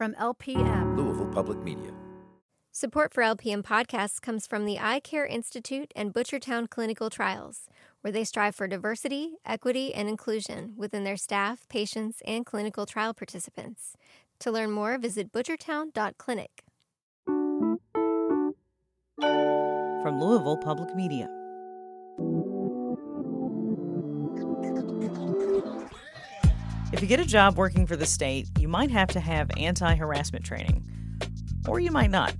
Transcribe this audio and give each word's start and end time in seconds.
From 0.00 0.14
LPM, 0.14 0.96
Louisville 0.96 1.26
Public 1.26 1.62
Media. 1.62 1.92
Support 2.72 3.12
for 3.12 3.22
LPM 3.22 3.60
podcasts 3.62 4.18
comes 4.18 4.46
from 4.46 4.64
the 4.64 4.78
Eye 4.78 5.00
Care 5.00 5.26
Institute 5.26 5.92
and 5.94 6.14
Butchertown 6.14 6.70
Clinical 6.70 7.10
Trials, 7.10 7.68
where 8.00 8.10
they 8.10 8.24
strive 8.24 8.54
for 8.54 8.66
diversity, 8.66 9.34
equity, 9.44 9.92
and 9.92 10.08
inclusion 10.08 10.72
within 10.74 11.04
their 11.04 11.18
staff, 11.18 11.68
patients, 11.68 12.22
and 12.24 12.46
clinical 12.46 12.86
trial 12.86 13.12
participants. 13.12 13.94
To 14.38 14.50
learn 14.50 14.70
more, 14.70 14.96
visit 14.96 15.32
butchertown.clinic. 15.32 16.62
From 19.20 20.18
Louisville 20.18 20.56
Public 20.56 20.96
Media. 20.96 21.28
If 27.00 27.04
you 27.04 27.16
get 27.16 27.20
a 27.20 27.26
job 27.26 27.56
working 27.56 27.86
for 27.86 27.96
the 27.96 28.04
state, 28.04 28.46
you 28.58 28.68
might 28.68 28.90
have 28.90 29.08
to 29.08 29.20
have 29.20 29.50
anti 29.56 29.94
harassment 29.94 30.44
training, 30.44 30.86
or 31.66 31.80
you 31.80 31.90
might 31.90 32.10
not. 32.10 32.36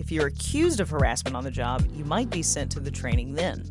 If 0.00 0.10
you're 0.10 0.26
accused 0.26 0.80
of 0.80 0.90
harassment 0.90 1.36
on 1.36 1.44
the 1.44 1.52
job, 1.52 1.86
you 1.92 2.04
might 2.04 2.28
be 2.28 2.42
sent 2.42 2.72
to 2.72 2.80
the 2.80 2.90
training 2.90 3.34
then. 3.34 3.64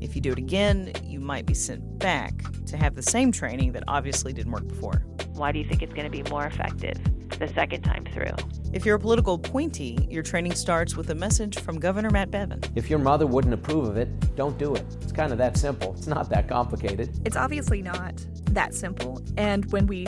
If 0.00 0.16
you 0.16 0.20
do 0.20 0.32
it 0.32 0.38
again, 0.38 0.90
you 1.04 1.20
might 1.20 1.46
be 1.46 1.54
sent 1.54 2.00
back 2.00 2.42
to 2.66 2.76
have 2.76 2.96
the 2.96 3.04
same 3.04 3.30
training 3.30 3.70
that 3.74 3.84
obviously 3.86 4.32
didn't 4.32 4.50
work 4.50 4.66
before. 4.66 5.04
Why 5.34 5.52
do 5.52 5.60
you 5.60 5.64
think 5.64 5.82
it's 5.82 5.94
going 5.94 6.10
to 6.10 6.22
be 6.22 6.28
more 6.28 6.46
effective 6.46 6.96
the 7.38 7.46
second 7.46 7.82
time 7.82 8.04
through? 8.06 8.34
If 8.72 8.86
you're 8.86 8.94
a 8.94 9.00
political 9.00 9.34
appointee, 9.34 10.06
your 10.08 10.22
training 10.22 10.54
starts 10.54 10.96
with 10.96 11.10
a 11.10 11.14
message 11.14 11.58
from 11.58 11.80
Governor 11.80 12.10
Matt 12.10 12.30
Bevin. 12.30 12.64
If 12.76 12.88
your 12.88 13.00
mother 13.00 13.26
wouldn't 13.26 13.52
approve 13.52 13.86
of 13.86 13.96
it, 13.96 14.36
don't 14.36 14.56
do 14.58 14.76
it. 14.76 14.84
It's 15.02 15.10
kind 15.10 15.32
of 15.32 15.38
that 15.38 15.56
simple. 15.56 15.92
It's 15.94 16.06
not 16.06 16.30
that 16.30 16.46
complicated. 16.46 17.10
It's 17.24 17.36
obviously 17.36 17.82
not 17.82 18.24
that 18.52 18.72
simple. 18.72 19.22
And 19.36 19.70
when 19.72 19.88
we 19.88 20.06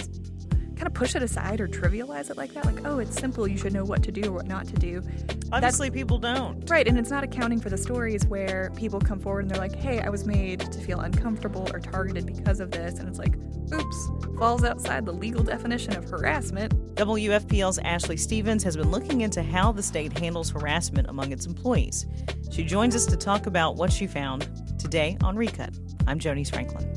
kind 0.76 0.86
of 0.86 0.94
push 0.94 1.16
it 1.16 1.24
aside 1.24 1.60
or 1.60 1.66
trivialize 1.66 2.30
it 2.30 2.36
like 2.36 2.54
that, 2.54 2.64
like, 2.64 2.86
oh, 2.86 3.00
it's 3.00 3.16
simple, 3.16 3.48
you 3.48 3.56
should 3.56 3.72
know 3.72 3.84
what 3.84 4.00
to 4.04 4.12
do 4.12 4.28
or 4.28 4.32
what 4.32 4.46
not 4.46 4.68
to 4.68 4.74
do. 4.74 5.02
Obviously, 5.50 5.90
people 5.90 6.18
don't. 6.18 6.68
Right, 6.70 6.86
and 6.86 6.96
it's 6.96 7.10
not 7.10 7.24
accounting 7.24 7.60
for 7.60 7.68
the 7.68 7.76
stories 7.76 8.24
where 8.26 8.70
people 8.76 9.00
come 9.00 9.18
forward 9.18 9.40
and 9.40 9.50
they're 9.50 9.60
like, 9.60 9.74
hey, 9.74 10.00
I 10.00 10.08
was 10.08 10.24
made 10.24 10.60
to 10.60 10.78
feel 10.80 11.00
uncomfortable 11.00 11.68
or 11.72 11.80
targeted 11.80 12.26
because 12.26 12.60
of 12.60 12.70
this. 12.70 13.00
And 13.00 13.08
it's 13.08 13.18
like, 13.18 13.34
oops, 13.74 14.10
falls 14.38 14.62
outside 14.62 15.04
the 15.04 15.12
legal 15.12 15.42
definition 15.42 15.96
of 15.96 16.08
harassment. 16.08 16.72
WFPL's 17.02 17.80
Ashley 17.80 18.16
Stevens 18.16 18.62
has 18.62 18.76
been 18.76 18.92
looking 18.92 19.22
into 19.22 19.42
how 19.42 19.72
the 19.72 19.82
state 19.82 20.16
handles 20.16 20.50
harassment 20.50 21.08
among 21.08 21.32
its 21.32 21.46
employees. 21.46 22.06
She 22.52 22.62
joins 22.62 22.94
us 22.94 23.06
to 23.06 23.16
talk 23.16 23.46
about 23.46 23.74
what 23.74 23.92
she 23.92 24.06
found 24.06 24.48
today 24.78 25.18
on 25.24 25.34
Recut. 25.34 25.76
I'm 26.06 26.20
Jonese 26.20 26.52
Franklin. 26.52 26.88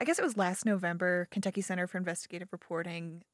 I 0.00 0.06
guess 0.06 0.18
it 0.18 0.24
was 0.24 0.38
last 0.38 0.64
November, 0.64 1.28
Kentucky 1.30 1.60
Center 1.60 1.86
for 1.86 1.98
Investigative 1.98 2.48
Reporting, 2.52 3.24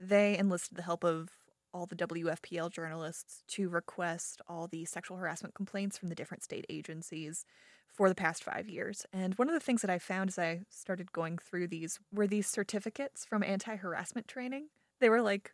they 0.00 0.38
enlisted 0.38 0.78
the 0.78 0.82
help 0.82 1.04
of 1.04 1.28
all 1.74 1.86
the 1.86 1.96
WFPL 1.96 2.70
journalists 2.70 3.42
to 3.48 3.68
request 3.68 4.40
all 4.48 4.68
the 4.68 4.84
sexual 4.84 5.16
harassment 5.16 5.54
complaints 5.54 5.98
from 5.98 6.08
the 6.08 6.14
different 6.14 6.44
state 6.44 6.64
agencies 6.70 7.44
for 7.92 8.08
the 8.08 8.14
past 8.14 8.42
five 8.42 8.68
years. 8.68 9.04
And 9.12 9.34
one 9.34 9.48
of 9.48 9.54
the 9.54 9.60
things 9.60 9.82
that 9.82 9.90
I 9.90 9.98
found 9.98 10.30
as 10.30 10.38
I 10.38 10.60
started 10.70 11.12
going 11.12 11.38
through 11.38 11.68
these 11.68 11.98
were 12.12 12.26
these 12.26 12.46
certificates 12.46 13.24
from 13.24 13.42
anti 13.42 13.76
harassment 13.76 14.28
training. 14.28 14.68
They 15.00 15.08
were 15.08 15.20
like 15.20 15.52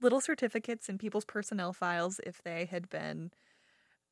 little 0.00 0.20
certificates 0.20 0.88
in 0.88 0.96
people's 0.96 1.24
personnel 1.24 1.72
files 1.72 2.20
if 2.24 2.42
they 2.42 2.64
had 2.64 2.88
been 2.88 3.32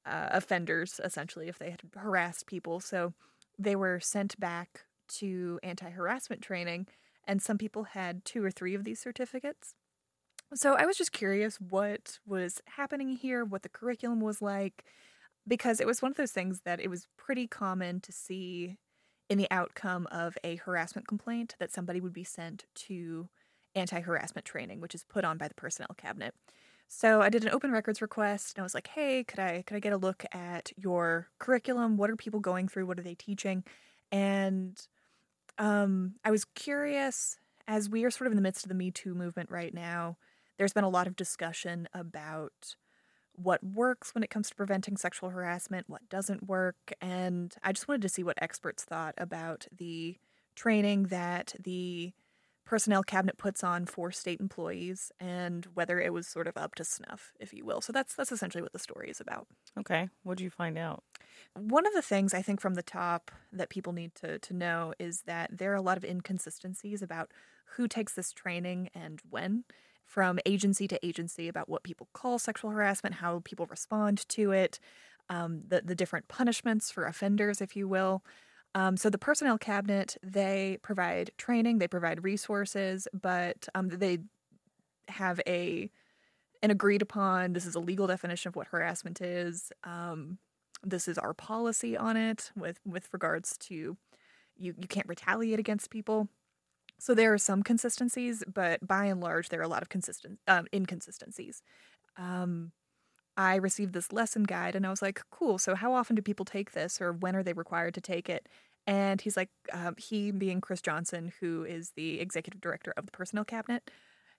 uh, 0.04 0.28
offenders, 0.30 1.00
essentially, 1.02 1.48
if 1.48 1.58
they 1.58 1.70
had 1.70 1.82
harassed 1.96 2.46
people. 2.46 2.80
So 2.80 3.14
they 3.58 3.76
were 3.76 4.00
sent 4.00 4.38
back 4.38 4.84
to 5.08 5.58
anti 5.62 5.90
harassment 5.90 6.42
training, 6.42 6.86
and 7.26 7.40
some 7.40 7.58
people 7.58 7.84
had 7.84 8.24
two 8.24 8.44
or 8.44 8.50
three 8.50 8.74
of 8.74 8.84
these 8.84 9.00
certificates. 9.00 9.74
So 10.54 10.74
I 10.74 10.86
was 10.86 10.96
just 10.96 11.12
curious 11.12 11.60
what 11.60 12.18
was 12.24 12.62
happening 12.76 13.16
here, 13.16 13.44
what 13.44 13.62
the 13.62 13.68
curriculum 13.68 14.20
was 14.20 14.40
like, 14.40 14.84
because 15.46 15.80
it 15.80 15.86
was 15.86 16.00
one 16.00 16.12
of 16.12 16.16
those 16.16 16.32
things 16.32 16.60
that 16.64 16.80
it 16.80 16.88
was 16.88 17.08
pretty 17.16 17.46
common 17.46 18.00
to 18.00 18.12
see 18.12 18.76
in 19.28 19.38
the 19.38 19.48
outcome 19.50 20.06
of 20.12 20.38
a 20.44 20.56
harassment 20.56 21.08
complaint 21.08 21.56
that 21.58 21.72
somebody 21.72 22.00
would 22.00 22.12
be 22.12 22.24
sent 22.24 22.64
to 22.74 23.28
anti 23.74 24.00
harassment 24.00 24.44
training, 24.44 24.80
which 24.80 24.94
is 24.94 25.04
put 25.04 25.24
on 25.24 25.36
by 25.36 25.48
the 25.48 25.54
personnel 25.54 25.94
cabinet. 25.96 26.34
So 26.88 27.20
I 27.20 27.28
did 27.28 27.44
an 27.44 27.50
open 27.50 27.72
records 27.72 28.00
request 28.00 28.56
and 28.56 28.62
I 28.62 28.64
was 28.64 28.74
like, 28.74 28.86
hey, 28.88 29.24
could 29.24 29.40
I 29.40 29.62
could 29.66 29.76
I 29.76 29.80
get 29.80 29.92
a 29.92 29.96
look 29.96 30.24
at 30.32 30.70
your 30.76 31.28
curriculum? 31.38 31.96
What 31.96 32.10
are 32.10 32.16
people 32.16 32.40
going 32.40 32.68
through? 32.68 32.86
What 32.86 32.98
are 32.98 33.02
they 33.02 33.16
teaching? 33.16 33.64
And 34.12 34.80
um, 35.58 36.14
I 36.24 36.30
was 36.30 36.44
curious, 36.44 37.38
as 37.66 37.90
we 37.90 38.04
are 38.04 38.10
sort 38.10 38.26
of 38.26 38.32
in 38.32 38.36
the 38.36 38.42
midst 38.42 38.64
of 38.64 38.68
the 38.68 38.74
Me 38.74 38.92
Too 38.92 39.14
movement 39.14 39.50
right 39.50 39.74
now, 39.74 40.16
there's 40.58 40.72
been 40.72 40.84
a 40.84 40.88
lot 40.88 41.06
of 41.06 41.16
discussion 41.16 41.88
about 41.92 42.76
what 43.34 43.62
works 43.62 44.14
when 44.14 44.24
it 44.24 44.30
comes 44.30 44.48
to 44.48 44.54
preventing 44.54 44.96
sexual 44.96 45.30
harassment, 45.30 45.88
what 45.88 46.08
doesn't 46.08 46.46
work, 46.46 46.92
and 47.00 47.54
I 47.62 47.72
just 47.72 47.86
wanted 47.86 48.02
to 48.02 48.08
see 48.08 48.22
what 48.22 48.38
experts 48.40 48.84
thought 48.84 49.14
about 49.18 49.66
the 49.76 50.16
training 50.54 51.04
that 51.04 51.54
the 51.62 52.12
personnel 52.66 53.04
cabinet 53.04 53.38
puts 53.38 53.62
on 53.62 53.86
for 53.86 54.10
state 54.10 54.40
employees 54.40 55.12
and 55.20 55.66
whether 55.74 56.00
it 56.00 56.12
was 56.12 56.26
sort 56.26 56.48
of 56.48 56.56
up 56.56 56.74
to 56.74 56.84
snuff, 56.84 57.32
if 57.38 57.54
you 57.54 57.64
will. 57.64 57.80
So 57.80 57.92
that's 57.92 58.14
that's 58.14 58.32
essentially 58.32 58.60
what 58.60 58.72
the 58.72 58.78
story 58.78 59.08
is 59.08 59.20
about. 59.20 59.46
Okay. 59.78 60.08
What 60.24 60.38
did 60.38 60.44
you 60.44 60.50
find 60.50 60.76
out? 60.76 61.04
One 61.54 61.86
of 61.86 61.94
the 61.94 62.02
things 62.02 62.34
I 62.34 62.42
think 62.42 62.60
from 62.60 62.74
the 62.74 62.82
top 62.82 63.30
that 63.52 63.70
people 63.70 63.92
need 63.92 64.14
to, 64.16 64.38
to 64.40 64.52
know 64.52 64.92
is 64.98 65.22
that 65.22 65.56
there 65.56 65.72
are 65.72 65.76
a 65.76 65.82
lot 65.82 65.96
of 65.96 66.04
inconsistencies 66.04 67.02
about 67.02 67.30
who 67.76 67.86
takes 67.86 68.14
this 68.14 68.32
training 68.32 68.90
and 68.94 69.20
when, 69.30 69.64
from 70.06 70.38
agency 70.46 70.88
to 70.88 71.06
agency, 71.06 71.48
about 71.48 71.68
what 71.68 71.82
people 71.82 72.08
call 72.14 72.38
sexual 72.38 72.70
harassment, 72.70 73.16
how 73.16 73.42
people 73.44 73.66
respond 73.66 74.26
to 74.30 74.52
it, 74.52 74.78
um, 75.28 75.62
the, 75.66 75.82
the 75.82 75.94
different 75.94 76.28
punishments 76.28 76.90
for 76.90 77.04
offenders, 77.04 77.60
if 77.60 77.76
you 77.76 77.88
will. 77.88 78.24
Um, 78.74 78.96
so 78.96 79.10
the 79.10 79.18
personnel 79.18 79.58
cabinet 79.58 80.16
they 80.22 80.78
provide 80.82 81.30
training, 81.38 81.78
they 81.78 81.88
provide 81.88 82.24
resources, 82.24 83.08
but 83.12 83.68
um, 83.74 83.88
they 83.88 84.18
have 85.08 85.40
a 85.46 85.90
an 86.62 86.70
agreed 86.70 87.02
upon. 87.02 87.52
This 87.52 87.66
is 87.66 87.74
a 87.74 87.80
legal 87.80 88.06
definition 88.06 88.48
of 88.48 88.56
what 88.56 88.68
harassment 88.68 89.20
is. 89.20 89.72
Um, 89.84 90.38
this 90.82 91.08
is 91.08 91.18
our 91.18 91.34
policy 91.34 91.96
on 91.96 92.16
it 92.16 92.50
with 92.56 92.80
with 92.84 93.08
regards 93.12 93.56
to 93.58 93.74
you 93.74 94.74
you 94.78 94.88
can't 94.88 95.08
retaliate 95.08 95.58
against 95.58 95.90
people. 95.90 96.28
So 96.98 97.14
there 97.14 97.32
are 97.32 97.38
some 97.38 97.62
consistencies, 97.62 98.42
but 98.52 98.86
by 98.86 99.06
and 99.06 99.20
large, 99.20 99.48
there 99.48 99.60
are 99.60 99.64
a 99.64 99.68
lot 99.68 99.82
of 99.82 99.88
consistent 99.88 100.38
um, 100.48 100.66
inconsistencies. 100.72 101.62
Um, 102.16 102.72
I 103.36 103.56
received 103.56 103.92
this 103.92 104.12
lesson 104.12 104.44
guide 104.44 104.74
and 104.74 104.86
I 104.86 104.90
was 104.90 105.02
like, 105.02 105.22
cool. 105.30 105.58
So, 105.58 105.74
how 105.74 105.92
often 105.92 106.16
do 106.16 106.22
people 106.22 106.46
take 106.46 106.72
this 106.72 107.00
or 107.00 107.12
when 107.12 107.36
are 107.36 107.42
they 107.42 107.52
required 107.52 107.94
to 107.94 108.00
take 108.00 108.28
it? 108.30 108.48
And 108.86 109.20
he's 109.20 109.36
like, 109.36 109.50
um, 109.72 109.96
he 109.98 110.30
being 110.30 110.60
Chris 110.60 110.80
Johnson, 110.80 111.32
who 111.40 111.64
is 111.64 111.92
the 111.96 112.20
executive 112.20 112.60
director 112.60 112.94
of 112.96 113.04
the 113.04 113.12
personnel 113.12 113.44
cabinet, 113.44 113.90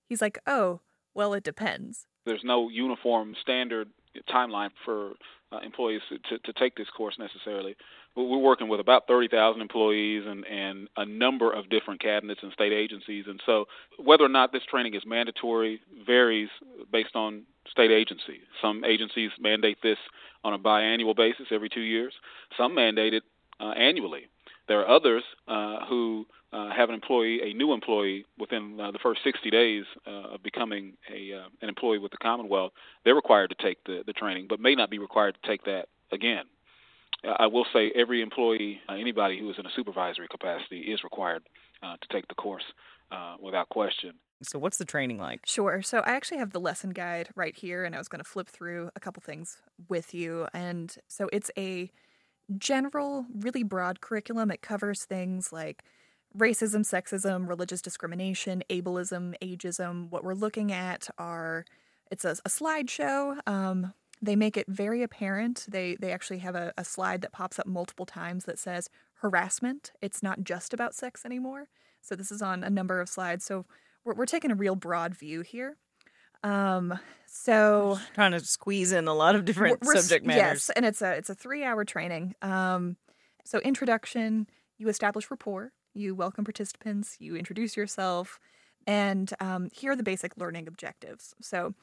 he's 0.08 0.22
like, 0.22 0.40
oh, 0.48 0.82
well, 1.14 1.34
it 1.34 1.44
depends. 1.44 2.08
There's 2.26 2.44
no 2.44 2.70
uniform 2.70 3.36
standard 3.42 3.90
timeline 4.30 4.72
for 4.86 5.14
uh, 5.52 5.60
employees 5.64 6.02
to, 6.10 6.40
to 6.40 6.54
take 6.54 6.76
this 6.76 6.88
course 6.96 7.16
necessarily. 7.20 7.76
We're 8.16 8.38
working 8.38 8.68
with 8.68 8.80
about 8.80 9.08
30,000 9.08 9.62
employees 9.62 10.24
and, 10.26 10.46
and 10.46 10.88
a 10.98 11.06
number 11.06 11.52
of 11.52 11.70
different 11.70 12.02
cabinets 12.02 12.42
and 12.44 12.52
state 12.52 12.74
agencies. 12.74 13.26
And 13.28 13.40
so, 13.46 13.66
whether 14.04 14.24
or 14.24 14.30
not 14.30 14.52
this 14.52 14.64
training 14.70 14.96
is 14.96 15.04
mandatory 15.06 15.80
varies 16.06 16.50
based 16.92 17.16
on 17.16 17.44
state 17.70 17.92
agency. 17.92 18.42
Some 18.62 18.84
agencies 18.84 19.32
mandate 19.40 19.78
this 19.84 19.98
on 20.44 20.54
a 20.54 20.60
biannual 20.60 21.16
basis 21.16 21.48
every 21.52 21.70
two 21.70 21.82
years, 21.82 22.14
some 22.58 22.74
mandate 22.74 23.14
it 23.14 23.24
uh, 23.60 23.72
annually. 23.72 24.28
There 24.68 24.80
are 24.82 24.90
others 24.90 25.24
uh, 25.48 25.86
who 25.88 26.26
uh, 26.52 26.70
have 26.76 26.90
an 26.90 26.96
employee, 26.96 27.40
a 27.44 27.54
new 27.54 27.74
employee, 27.74 28.26
within 28.38 28.80
uh, 28.80 28.92
the 28.92 29.00
first 29.00 29.22
60 29.24 29.50
days 29.50 29.86
uh, 30.06 30.36
of 30.36 30.44
becoming 30.44 30.94
a 31.14 31.34
uh, 31.38 31.48
an 31.62 31.70
employee 31.70 32.00
with 32.00 32.12
the 32.12 32.18
Commonwealth. 32.18 32.72
They're 33.04 33.16
required 33.16 33.50
to 33.50 33.64
take 33.64 33.84
the, 33.86 34.04
the 34.06 34.14
training, 34.14 34.48
but 34.50 34.60
may 34.60 34.76
not 34.76 34.90
be 34.90 35.00
required 35.00 35.38
to 35.42 35.48
take 35.48 35.64
that 35.66 35.88
again. 36.12 36.46
I 37.40 37.48
will 37.48 37.66
say 37.74 37.92
every 37.96 38.22
employee, 38.22 38.80
uh, 38.88 38.94
anybody 38.94 39.40
who 39.40 39.50
is 39.50 39.58
in 39.58 39.66
a 39.66 39.72
supervisory 39.76 40.28
capacity, 40.30 40.82
is 40.82 41.04
required 41.04 41.44
uh, 41.82 41.96
to 42.00 42.08
take 42.12 42.28
the 42.28 42.36
course 42.36 42.64
uh, 43.12 43.36
without 43.42 43.70
question. 43.70 44.14
So, 44.44 44.60
what's 44.60 44.78
the 44.78 44.86
training 44.86 45.18
like? 45.18 45.42
Sure. 45.46 45.82
So, 45.82 46.00
I 46.00 46.12
actually 46.12 46.38
have 46.38 46.52
the 46.52 46.60
lesson 46.60 46.92
guide 46.92 47.30
right 47.36 47.56
here, 47.56 47.84
and 47.84 47.96
I 47.96 47.98
was 47.98 48.08
going 48.08 48.24
to 48.24 48.30
flip 48.30 48.48
through 48.48 48.92
a 48.96 49.00
couple 49.00 49.22
things 49.26 49.58
with 49.90 50.14
you. 50.14 50.48
And 50.54 50.96
so, 51.08 51.28
it's 51.34 51.50
a 51.58 51.92
general, 52.58 53.26
really 53.34 53.64
broad 53.64 54.02
curriculum. 54.02 54.52
It 54.52 54.62
covers 54.62 55.06
things 55.06 55.52
like 55.52 55.84
racism, 56.38 56.82
sexism, 56.82 57.48
religious 57.48 57.82
discrimination, 57.82 58.64
ableism, 58.70 59.34
ageism. 59.42 60.10
What 60.10 60.24
we're 60.24 60.34
looking 60.34 60.72
at 60.72 61.10
are 61.18 61.66
it's 62.12 62.26
a, 62.26 62.32
a 62.46 62.50
slideshow. 62.50 63.40
Um, 63.48 63.94
they 64.22 64.36
make 64.36 64.58
it 64.58 64.66
very 64.68 65.04
apparent. 65.04 65.66
They 65.68 65.96
they 66.00 66.12
actually 66.12 66.40
have 66.40 66.56
a, 66.56 66.74
a 66.78 66.84
slide 66.84 67.22
that 67.22 67.32
pops 67.32 67.60
up 67.60 67.68
multiple 67.68 68.06
times 68.06 68.46
that 68.46 68.60
says 68.60 68.90
harassment. 69.22 69.92
It's 70.02 70.24
not 70.24 70.44
just 70.44 70.74
about 70.74 70.96
sex 70.96 71.26
anymore. 71.26 71.68
So 72.02 72.16
this 72.16 72.32
is 72.32 72.42
on 72.42 72.64
a 72.64 72.70
number 72.70 73.02
of 73.02 73.10
slides. 73.10 73.46
So 73.46 73.66
we're, 74.04 74.14
we're 74.14 74.26
taking 74.26 74.52
a 74.52 74.56
real 74.56 74.76
broad 74.76 75.16
view 75.16 75.42
here. 75.42 75.78
Um, 76.44 76.98
so 77.26 78.00
Trying 78.14 78.32
to 78.32 78.40
squeeze 78.40 78.92
in 78.92 79.08
a 79.08 79.14
lot 79.14 79.36
of 79.36 79.46
different 79.46 79.82
we're- 79.82 79.88
we're 79.94 79.98
s- 79.98 80.04
subject 80.06 80.26
matters. 80.26 80.42
Yes, 80.42 80.70
and 80.72 80.86
it's 80.86 81.02
a 81.02 81.14
it's 81.14 81.30
a 81.30 81.36
three 81.36 81.64
hour 81.64 81.84
training. 81.86 82.36
Um, 82.42 82.98
so 83.44 83.60
introduction, 83.60 84.48
you 84.78 84.88
establish 84.90 85.30
rapport, 85.32 85.72
you 85.94 86.16
welcome 86.16 86.44
participants, 86.46 87.18
you 87.20 87.36
introduce 87.36 87.78
yourself, 87.78 88.40
and 88.86 89.34
um, 89.40 89.70
here 89.74 89.92
are 89.92 89.96
the 89.96 90.04
basic 90.04 90.38
learning 90.38 90.68
objectives. 90.68 91.36
So. 91.42 91.74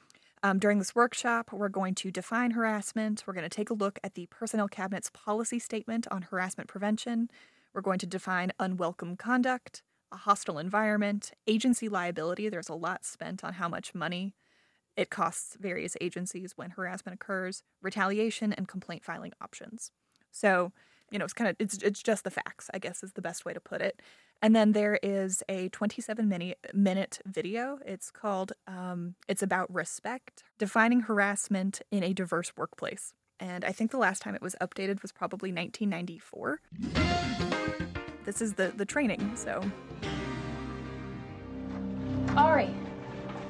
Um, 0.43 0.59
during 0.59 0.79
this 0.79 0.95
workshop, 0.95 1.55
we're 1.55 1.71
going 1.71 1.95
to 1.95 2.11
define 2.11 2.51
harassment. 2.51 3.25
We're 3.27 3.33
going 3.33 3.49
to 3.49 3.57
take 3.57 3.71
a 3.71 3.73
look 3.73 3.99
at 4.05 4.13
the 4.13 4.27
Personnel 4.27 4.69
Cabinet's 4.69 5.09
policy 5.09 5.59
statement 5.59 6.07
on 6.11 6.21
harassment 6.21 6.69
prevention. 6.69 7.31
We're 7.73 7.81
going 7.81 7.99
to 8.01 8.07
define 8.07 8.53
unwelcome 8.61 9.17
conduct, 9.17 9.83
a 10.13 10.19
hostile 10.19 10.59
environment, 10.59 11.33
agency 11.47 11.89
liability. 11.89 12.51
There's 12.51 12.69
a 12.69 12.75
lot 12.75 13.07
spent 13.07 13.43
on 13.43 13.55
how 13.55 13.71
much 13.71 13.95
money 13.95 14.35
it 14.97 15.11
costs 15.11 15.57
various 15.61 15.97
agencies 16.01 16.53
when 16.57 16.71
harassment 16.71 17.15
occurs, 17.15 17.63
retaliation, 17.83 18.53
and 18.53 18.69
complaint 18.69 19.05
filing 19.05 19.33
options. 19.41 19.91
So, 20.31 20.73
you 21.11 21.19
know, 21.19 21.25
it's 21.25 21.35
kind 21.35 21.51
of 21.51 21.57
it's 21.59 21.79
it's 21.79 22.03
just 22.03 22.25
the 22.25 22.31
facts, 22.31 22.71
I 22.73 22.79
guess 22.79 23.03
is 23.03 23.13
the 23.13 23.23
best 23.23 23.45
way 23.45 23.53
to 23.53 23.61
put 23.61 23.81
it. 23.81 24.01
And 24.43 24.55
then 24.55 24.73
there 24.73 24.99
is 25.03 25.43
a 25.49 25.69
27 25.71 26.29
minute 26.29 26.59
minute 26.73 27.21
video. 27.25 27.79
It's 27.87 28.11
called 28.11 28.53
um, 28.67 29.15
it's 29.29 29.43
about 29.43 29.73
respect, 29.73 30.45
defining 30.59 31.01
harassment 31.01 31.81
in 31.91 32.03
a 32.03 32.13
diverse 32.13 32.53
workplace. 32.57 33.13
And 33.41 33.65
I 33.65 33.73
think 33.73 33.91
the 33.91 33.99
last 33.99 34.23
time 34.23 34.35
it 34.35 34.43
was 34.43 34.55
updated 34.61 35.03
was 35.03 35.13
probably 35.13 35.53
1994. 35.53 36.61
This 38.25 38.41
is 38.41 38.55
the 38.55 38.73
the 38.75 38.85
training, 38.85 39.37
so 39.37 39.63
Ari, 42.37 42.75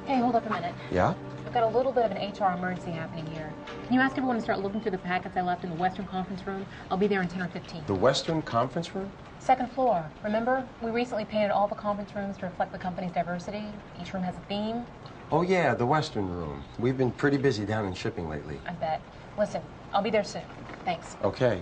hey, 0.05 0.19
hold 0.19 0.35
up 0.35 0.45
a 0.45 0.53
minute. 0.53 0.73
Yeah? 0.91 1.13
I've 1.45 1.53
got 1.53 1.63
a 1.63 1.77
little 1.77 1.91
bit 1.91 2.05
of 2.05 2.11
an 2.11 2.17
HR 2.17 2.57
emergency 2.57 2.91
happening 2.91 3.25
here. 3.27 3.51
Can 3.85 3.93
you 3.93 3.99
ask 3.99 4.17
everyone 4.17 4.35
to 4.35 4.41
start 4.41 4.59
looking 4.59 4.81
through 4.81 4.91
the 4.91 4.97
packets 4.97 5.37
I 5.37 5.41
left 5.41 5.63
in 5.63 5.69
the 5.69 5.75
Western 5.75 6.05
Conference 6.05 6.45
Room? 6.45 6.65
I'll 6.89 6.97
be 6.97 7.07
there 7.07 7.21
in 7.21 7.27
10 7.27 7.41
or 7.41 7.47
15. 7.47 7.83
The 7.87 7.93
Western 7.93 8.41
Conference 8.41 8.93
Room? 8.95 9.11
Second 9.39 9.71
floor. 9.71 10.09
Remember? 10.23 10.67
We 10.81 10.91
recently 10.91 11.25
painted 11.25 11.51
all 11.51 11.67
the 11.67 11.75
conference 11.75 12.15
rooms 12.15 12.37
to 12.37 12.45
reflect 12.47 12.71
the 12.71 12.77
company's 12.79 13.11
diversity. 13.11 13.63
Each 14.01 14.13
room 14.13 14.23
has 14.23 14.35
a 14.35 14.39
theme. 14.47 14.85
Oh, 15.31 15.41
yeah, 15.41 15.73
the 15.75 15.85
Western 15.85 16.29
Room. 16.29 16.63
We've 16.79 16.97
been 16.97 17.11
pretty 17.11 17.37
busy 17.37 17.65
down 17.65 17.85
in 17.85 17.93
shipping 17.93 18.27
lately. 18.29 18.59
I 18.67 18.71
bet. 18.73 19.01
Listen, 19.37 19.61
I'll 19.93 20.01
be 20.01 20.09
there 20.09 20.23
soon. 20.23 20.43
Thanks. 20.83 21.15
Okay. 21.23 21.61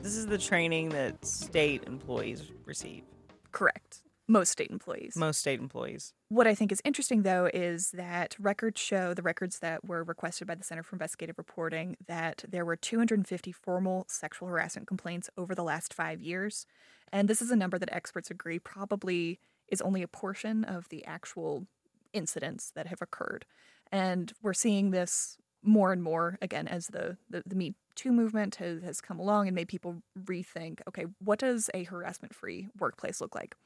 This 0.00 0.16
is 0.16 0.26
the 0.26 0.38
training 0.38 0.88
that 0.90 1.24
state 1.24 1.84
employees 1.86 2.50
receive. 2.64 3.04
correct. 3.50 4.02
Most 4.32 4.50
state 4.52 4.70
employees. 4.70 5.14
Most 5.14 5.40
state 5.40 5.60
employees. 5.60 6.14
What 6.30 6.46
I 6.46 6.54
think 6.54 6.72
is 6.72 6.80
interesting, 6.86 7.22
though, 7.22 7.50
is 7.52 7.90
that 7.90 8.34
records 8.40 8.80
show 8.80 9.12
the 9.12 9.20
records 9.20 9.58
that 9.58 9.84
were 9.84 10.02
requested 10.02 10.48
by 10.48 10.54
the 10.54 10.64
Center 10.64 10.82
for 10.82 10.96
Investigative 10.96 11.36
Reporting 11.36 11.98
that 12.06 12.42
there 12.48 12.64
were 12.64 12.74
250 12.74 13.52
formal 13.52 14.06
sexual 14.08 14.48
harassment 14.48 14.88
complaints 14.88 15.28
over 15.36 15.54
the 15.54 15.62
last 15.62 15.92
five 15.92 16.22
years. 16.22 16.64
And 17.12 17.28
this 17.28 17.42
is 17.42 17.50
a 17.50 17.56
number 17.56 17.78
that 17.78 17.92
experts 17.92 18.30
agree 18.30 18.58
probably 18.58 19.38
is 19.68 19.82
only 19.82 20.00
a 20.02 20.08
portion 20.08 20.64
of 20.64 20.88
the 20.88 21.04
actual 21.04 21.66
incidents 22.14 22.72
that 22.74 22.86
have 22.86 23.02
occurred. 23.02 23.44
And 23.90 24.32
we're 24.42 24.54
seeing 24.54 24.92
this 24.92 25.36
more 25.62 25.92
and 25.92 26.02
more 26.02 26.38
again 26.40 26.68
as 26.68 26.86
the, 26.86 27.18
the, 27.28 27.42
the 27.44 27.54
Me 27.54 27.74
Too 27.96 28.12
movement 28.12 28.54
has, 28.56 28.82
has 28.82 29.02
come 29.02 29.20
along 29.20 29.46
and 29.46 29.54
made 29.54 29.68
people 29.68 30.02
rethink 30.18 30.80
okay, 30.88 31.04
what 31.22 31.38
does 31.38 31.68
a 31.74 31.84
harassment 31.84 32.34
free 32.34 32.68
workplace 32.78 33.20
look 33.20 33.34
like? 33.34 33.56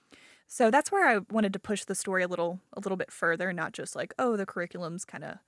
So 0.46 0.70
that's 0.70 0.92
where 0.92 1.08
I 1.08 1.20
wanted 1.30 1.52
to 1.54 1.58
push 1.58 1.84
the 1.84 1.94
story 1.94 2.22
a 2.22 2.28
little 2.28 2.60
a 2.72 2.80
little 2.80 2.96
bit 2.96 3.10
further, 3.10 3.52
not 3.52 3.72
just 3.72 3.96
like, 3.96 4.14
oh, 4.18 4.36
the 4.36 4.46
curriculum's 4.46 5.04
kind 5.04 5.24
of 5.24 5.38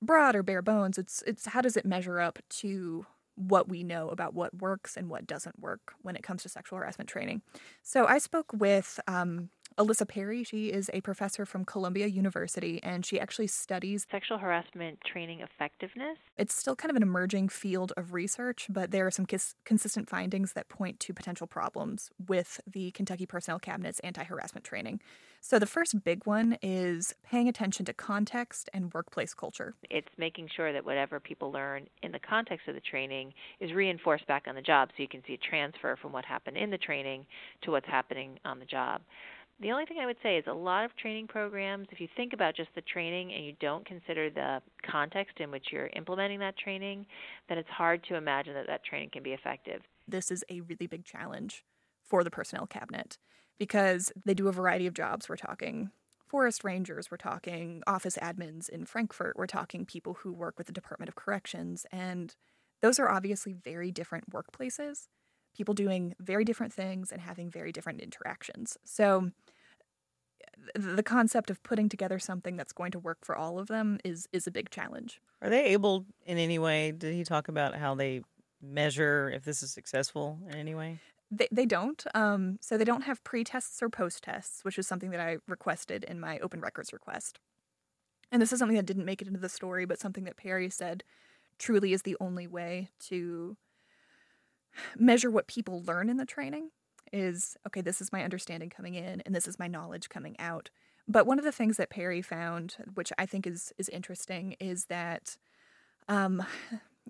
broad 0.00 0.34
or 0.34 0.42
bare 0.42 0.62
bones. 0.62 0.98
It's 0.98 1.22
it's 1.26 1.46
how 1.46 1.60
does 1.60 1.76
it 1.76 1.84
measure 1.84 2.20
up 2.20 2.38
to 2.60 3.06
what 3.34 3.68
we 3.68 3.82
know 3.82 4.08
about 4.08 4.34
what 4.34 4.60
works 4.60 4.96
and 4.96 5.08
what 5.08 5.26
doesn't 5.26 5.58
work 5.58 5.94
when 6.02 6.16
it 6.16 6.22
comes 6.22 6.42
to 6.42 6.48
sexual 6.48 6.78
harassment 6.78 7.08
training. 7.08 7.42
So 7.82 8.06
I 8.06 8.18
spoke 8.18 8.52
with 8.52 9.00
um, 9.06 9.48
Elissa 9.78 10.06
Perry. 10.06 10.44
She 10.44 10.68
is 10.68 10.90
a 10.92 11.00
professor 11.00 11.44
from 11.44 11.64
Columbia 11.64 12.06
University, 12.06 12.82
and 12.82 13.04
she 13.04 13.18
actually 13.18 13.46
studies. 13.46 14.06
Sexual 14.10 14.38
harassment 14.38 15.00
training 15.04 15.40
effectiveness. 15.40 16.18
It's 16.36 16.54
still 16.54 16.76
kind 16.76 16.90
of 16.90 16.96
an 16.96 17.02
emerging 17.02 17.48
field 17.48 17.92
of 17.96 18.12
research, 18.12 18.66
but 18.68 18.90
there 18.90 19.06
are 19.06 19.10
some 19.10 19.26
cons- 19.26 19.54
consistent 19.64 20.08
findings 20.08 20.52
that 20.52 20.68
point 20.68 21.00
to 21.00 21.14
potential 21.14 21.46
problems 21.46 22.10
with 22.26 22.60
the 22.66 22.90
Kentucky 22.92 23.26
Personnel 23.26 23.58
Cabinet's 23.58 24.00
anti 24.00 24.24
harassment 24.24 24.64
training. 24.64 25.00
So 25.44 25.58
the 25.58 25.66
first 25.66 26.04
big 26.04 26.24
one 26.24 26.56
is 26.62 27.16
paying 27.24 27.48
attention 27.48 27.84
to 27.86 27.92
context 27.92 28.70
and 28.72 28.94
workplace 28.94 29.34
culture. 29.34 29.74
It's 29.90 30.06
making 30.16 30.48
sure 30.54 30.72
that 30.72 30.84
whatever 30.84 31.18
people 31.18 31.50
learn 31.50 31.88
in 32.04 32.12
the 32.12 32.20
context 32.20 32.68
of 32.68 32.76
the 32.76 32.80
training 32.80 33.34
is 33.58 33.72
reinforced 33.72 34.24
back 34.28 34.44
on 34.46 34.54
the 34.54 34.62
job 34.62 34.90
so 34.90 35.02
you 35.02 35.08
can 35.08 35.20
see 35.26 35.34
a 35.34 35.38
transfer 35.38 35.98
from 36.00 36.12
what 36.12 36.24
happened 36.24 36.56
in 36.56 36.70
the 36.70 36.78
training 36.78 37.26
to 37.62 37.72
what's 37.72 37.88
happening 37.88 38.38
on 38.44 38.60
the 38.60 38.64
job. 38.64 39.00
The 39.62 39.70
only 39.70 39.86
thing 39.86 39.98
I 40.00 40.06
would 40.06 40.16
say 40.24 40.38
is 40.38 40.44
a 40.48 40.52
lot 40.52 40.84
of 40.84 40.96
training 40.96 41.28
programs, 41.28 41.86
if 41.92 42.00
you 42.00 42.08
think 42.16 42.32
about 42.32 42.56
just 42.56 42.70
the 42.74 42.80
training 42.80 43.32
and 43.32 43.44
you 43.44 43.52
don't 43.60 43.86
consider 43.86 44.28
the 44.28 44.60
context 44.84 45.38
in 45.38 45.52
which 45.52 45.66
you're 45.70 45.86
implementing 45.94 46.40
that 46.40 46.58
training, 46.58 47.06
then 47.48 47.58
it's 47.58 47.68
hard 47.68 48.02
to 48.08 48.16
imagine 48.16 48.54
that 48.54 48.66
that 48.66 48.84
training 48.84 49.10
can 49.12 49.22
be 49.22 49.30
effective. 49.30 49.82
This 50.08 50.32
is 50.32 50.44
a 50.50 50.62
really 50.62 50.88
big 50.88 51.04
challenge 51.04 51.64
for 52.02 52.24
the 52.24 52.30
personnel 52.30 52.66
cabinet 52.66 53.18
because 53.56 54.12
they 54.26 54.34
do 54.34 54.48
a 54.48 54.52
variety 54.52 54.88
of 54.88 54.94
jobs. 54.94 55.28
We're 55.28 55.36
talking 55.36 55.92
forest 56.26 56.64
rangers, 56.64 57.08
we're 57.08 57.16
talking 57.16 57.84
office 57.86 58.18
admins 58.20 58.68
in 58.68 58.84
Frankfort, 58.84 59.36
we're 59.36 59.46
talking 59.46 59.86
people 59.86 60.14
who 60.22 60.32
work 60.32 60.58
with 60.58 60.66
the 60.66 60.72
Department 60.72 61.08
of 61.08 61.14
Corrections, 61.14 61.86
and 61.92 62.34
those 62.80 62.98
are 62.98 63.08
obviously 63.08 63.52
very 63.52 63.92
different 63.92 64.30
workplaces. 64.30 65.06
People 65.54 65.74
doing 65.74 66.14
very 66.18 66.44
different 66.44 66.72
things 66.72 67.12
and 67.12 67.20
having 67.20 67.50
very 67.50 67.70
different 67.70 68.00
interactions. 68.00 68.78
So, 68.84 69.30
the 70.74 71.02
concept 71.02 71.50
of 71.50 71.62
putting 71.62 71.88
together 71.88 72.18
something 72.18 72.56
that's 72.56 72.72
going 72.72 72.92
to 72.92 72.98
work 72.98 73.18
for 73.22 73.36
all 73.36 73.58
of 73.58 73.68
them 73.68 73.98
is 74.04 74.28
is 74.32 74.46
a 74.46 74.50
big 74.50 74.70
challenge. 74.70 75.20
Are 75.40 75.50
they 75.50 75.66
able 75.66 76.06
in 76.24 76.38
any 76.38 76.58
way? 76.58 76.92
Did 76.92 77.14
he 77.14 77.24
talk 77.24 77.48
about 77.48 77.74
how 77.74 77.94
they 77.94 78.22
measure 78.60 79.30
if 79.34 79.44
this 79.44 79.62
is 79.62 79.72
successful 79.72 80.38
in 80.48 80.54
any 80.54 80.74
way? 80.74 81.00
They, 81.30 81.48
they 81.50 81.66
don't. 81.66 82.04
Um, 82.14 82.58
so 82.60 82.76
they 82.76 82.84
don't 82.84 83.02
have 83.02 83.24
pre 83.24 83.42
tests 83.42 83.82
or 83.82 83.88
post 83.88 84.22
tests, 84.22 84.64
which 84.64 84.78
is 84.78 84.86
something 84.86 85.10
that 85.10 85.20
I 85.20 85.38
requested 85.48 86.04
in 86.04 86.20
my 86.20 86.38
open 86.40 86.60
records 86.60 86.92
request. 86.92 87.40
And 88.30 88.40
this 88.40 88.52
is 88.52 88.58
something 88.58 88.76
that 88.76 88.86
didn't 88.86 89.04
make 89.04 89.20
it 89.20 89.28
into 89.28 89.40
the 89.40 89.48
story, 89.48 89.84
but 89.84 89.98
something 89.98 90.24
that 90.24 90.36
Perry 90.36 90.70
said 90.70 91.04
truly 91.58 91.92
is 91.92 92.02
the 92.02 92.16
only 92.20 92.46
way 92.46 92.90
to 93.08 93.56
measure 94.96 95.30
what 95.30 95.46
people 95.46 95.82
learn 95.82 96.08
in 96.08 96.16
the 96.16 96.24
training 96.24 96.70
is 97.12 97.56
okay, 97.66 97.80
this 97.80 98.00
is 98.00 98.12
my 98.12 98.24
understanding 98.24 98.70
coming 98.70 98.94
in 98.94 99.22
and 99.22 99.34
this 99.34 99.48
is 99.48 99.58
my 99.58 99.68
knowledge 99.68 100.08
coming 100.08 100.36
out. 100.38 100.70
But 101.08 101.26
one 101.26 101.38
of 101.38 101.44
the 101.44 101.52
things 101.52 101.76
that 101.78 101.90
Perry 101.90 102.22
found, 102.22 102.76
which 102.94 103.12
I 103.18 103.26
think 103.26 103.46
is 103.46 103.72
is 103.78 103.88
interesting, 103.88 104.56
is 104.60 104.86
that 104.86 105.36
um, 106.08 106.44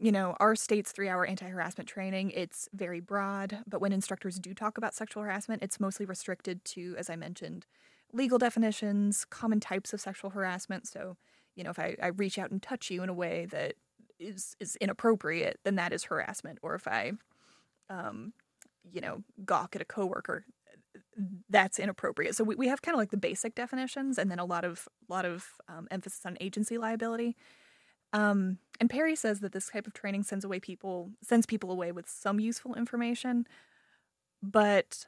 you 0.01 0.11
know, 0.11 0.37
our 0.41 0.57
state's 0.57 0.93
three 0.93 1.09
hour 1.09 1.27
anti 1.27 1.47
harassment 1.47 1.89
training, 1.89 2.31
it's 2.33 2.69
very 2.73 3.01
broad, 3.01 3.59
but 3.67 3.81
when 3.81 3.93
instructors 3.93 4.39
do 4.39 4.55
talk 4.55 4.79
about 4.79 4.95
sexual 4.95 5.23
harassment, 5.23 5.63
it's 5.63 5.81
mostly 5.81 6.07
restricted 6.07 6.65
to, 6.67 6.95
as 6.99 7.11
I 7.11 7.17
mentioned, 7.17 7.67
legal 8.13 8.39
definitions, 8.39 9.25
common 9.25 9.61
types 9.61 9.93
of 9.93 10.01
sexual 10.01 10.31
harassment. 10.31 10.87
So, 10.87 11.17
you 11.55 11.65
know, 11.65 11.71
if 11.71 11.79
I, 11.79 11.97
I 12.03 12.09
reach 12.09 12.39
out 12.39 12.51
and 12.51 12.63
touch 12.63 12.91
you 12.91 13.03
in 13.03 13.09
a 13.09 13.15
way 13.15 13.47
that 13.51 13.75
is 14.19 14.57
is 14.61 14.77
inappropriate, 14.77 15.59
then 15.65 15.77
that 15.77 15.93
is 15.93 16.05
harassment. 16.05 16.59
Or 16.63 16.75
if 16.75 16.89
I 16.89 17.13
um, 17.91 18.33
you 18.91 19.01
know, 19.01 19.23
gawk 19.45 19.77
at 19.77 19.83
a 19.83 19.85
coworker, 19.85 20.45
that's 21.49 21.79
inappropriate. 21.79 22.35
So 22.35 22.45
we, 22.45 22.55
we 22.55 22.69
have 22.69 22.83
kind 22.83 22.95
of 22.95 22.99
like 22.99 23.11
the 23.11 23.17
basic 23.17 23.55
definitions 23.55 24.19
and 24.19 24.31
then 24.31 24.39
a 24.39 24.45
lot 24.45 24.65
of 24.65 24.89
lot 25.09 25.25
of 25.25 25.47
um, 25.69 25.87
emphasis 25.91 26.25
on 26.25 26.37
agency 26.41 26.79
liability. 26.79 27.37
Um, 28.13 28.59
and 28.81 28.91
Perry 28.91 29.17
says 29.17 29.41
that 29.41 29.53
this 29.53 29.71
type 29.71 29.87
of 29.87 29.95
training 29.95 30.25
sends 30.25 30.45
away 30.45 30.61
people 30.61 31.11
sends 31.23 31.47
people 31.47 31.71
away 31.71 31.93
with 31.93 32.09
some 32.09 32.41
useful 32.41 32.75
information, 32.75 33.47
but 34.43 35.07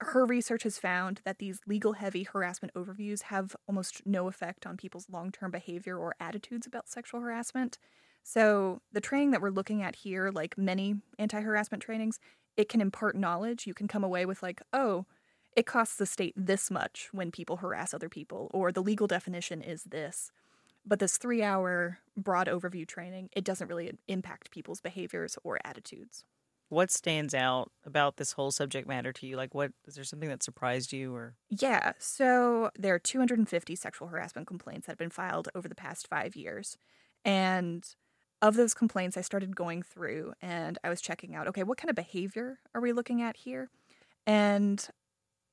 her 0.00 0.26
research 0.26 0.64
has 0.64 0.78
found 0.78 1.20
that 1.24 1.38
these 1.38 1.60
legal 1.66 1.94
heavy 1.94 2.24
harassment 2.24 2.74
overviews 2.74 3.22
have 3.22 3.56
almost 3.68 4.02
no 4.06 4.28
effect 4.28 4.66
on 4.66 4.76
people's 4.76 5.08
long 5.10 5.30
term 5.30 5.50
behavior 5.50 5.96
or 5.96 6.14
attitudes 6.20 6.66
about 6.66 6.88
sexual 6.88 7.20
harassment. 7.20 7.78
So 8.22 8.80
the 8.92 9.02
training 9.02 9.32
that 9.32 9.42
we're 9.42 9.50
looking 9.50 9.82
at 9.82 9.96
here, 9.96 10.30
like 10.30 10.56
many 10.56 10.96
anti 11.18 11.40
harassment 11.40 11.82
trainings, 11.82 12.18
it 12.56 12.68
can 12.68 12.80
impart 12.80 13.16
knowledge. 13.16 13.66
You 13.66 13.74
can 13.74 13.88
come 13.88 14.04
away 14.04 14.26
with 14.26 14.42
like, 14.42 14.62
oh, 14.72 15.06
it 15.56 15.66
costs 15.66 15.96
the 15.96 16.06
state 16.06 16.34
this 16.36 16.70
much 16.70 17.08
when 17.12 17.30
people 17.30 17.58
harass 17.58 17.94
other 17.94 18.08
people, 18.08 18.50
or 18.52 18.72
the 18.72 18.82
legal 18.82 19.06
definition 19.06 19.62
is 19.62 19.84
this. 19.84 20.30
But 20.86 20.98
this 21.00 21.18
three 21.18 21.42
hour 21.42 22.00
broad 22.16 22.48
overview 22.48 22.86
training, 22.88 23.30
it 23.32 23.44
doesn't 23.44 23.68
really 23.68 23.92
impact 24.08 24.50
people's 24.52 24.80
behaviors 24.80 25.38
or 25.44 25.58
attitudes. 25.64 26.24
what 26.68 26.90
stands 26.90 27.34
out 27.34 27.70
about 27.84 28.16
this 28.16 28.32
whole 28.32 28.50
subject 28.50 28.88
matter 28.88 29.12
to 29.12 29.26
you? 29.26 29.36
Like, 29.36 29.54
what 29.54 29.72
is 29.86 29.94
there 29.94 30.04
something 30.04 30.28
that 30.28 30.42
surprised 30.42 30.92
you, 30.92 31.14
or 31.14 31.36
Yeah, 31.50 31.92
so 31.98 32.70
there 32.76 32.94
are 32.94 32.98
250 32.98 33.76
sexual 33.76 34.08
harassment 34.08 34.46
complaints 34.46 34.86
that 34.86 34.92
have 34.92 34.98
been 34.98 35.10
filed 35.10 35.48
over 35.54 35.68
the 35.68 35.74
past 35.74 36.08
five 36.08 36.34
years. 36.36 36.76
And 37.24 37.84
of 38.44 38.56
those 38.56 38.74
complaints, 38.74 39.16
I 39.16 39.22
started 39.22 39.56
going 39.56 39.82
through 39.82 40.34
and 40.42 40.78
I 40.84 40.90
was 40.90 41.00
checking 41.00 41.34
out 41.34 41.48
okay, 41.48 41.62
what 41.62 41.78
kind 41.78 41.88
of 41.88 41.96
behavior 41.96 42.58
are 42.74 42.80
we 42.80 42.92
looking 42.92 43.22
at 43.22 43.38
here? 43.38 43.70
And 44.26 44.86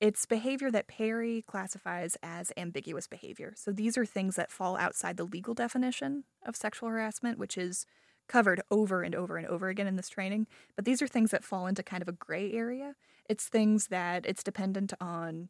it's 0.01 0.25
behavior 0.25 0.69
that 0.71 0.87
Perry 0.87 1.43
classifies 1.47 2.17
as 2.21 2.51
ambiguous 2.57 3.07
behavior. 3.07 3.53
So 3.55 3.71
these 3.71 3.97
are 3.97 4.05
things 4.05 4.35
that 4.35 4.51
fall 4.51 4.75
outside 4.75 5.15
the 5.15 5.23
legal 5.23 5.53
definition 5.53 6.25
of 6.45 6.57
sexual 6.57 6.89
harassment, 6.89 7.37
which 7.37 7.57
is 7.57 7.85
covered 8.27 8.61
over 8.69 9.03
and 9.03 9.15
over 9.15 9.37
and 9.37 9.47
over 9.47 9.69
again 9.69 9.87
in 9.87 9.95
this 9.95 10.09
training. 10.09 10.47
But 10.75 10.83
these 10.83 11.01
are 11.01 11.07
things 11.07 11.31
that 11.31 11.45
fall 11.45 11.67
into 11.67 11.83
kind 11.83 12.01
of 12.01 12.09
a 12.09 12.13
gray 12.13 12.51
area. 12.51 12.95
It's 13.29 13.47
things 13.47 13.87
that 13.87 14.25
it's 14.25 14.43
dependent 14.43 14.93
on 14.99 15.47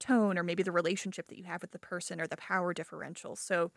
tone 0.00 0.36
or 0.36 0.42
maybe 0.42 0.64
the 0.64 0.72
relationship 0.72 1.28
that 1.28 1.38
you 1.38 1.44
have 1.44 1.62
with 1.62 1.70
the 1.70 1.78
person 1.78 2.20
or 2.20 2.26
the 2.26 2.36
power 2.36 2.74
differential. 2.74 3.36
So 3.36 3.70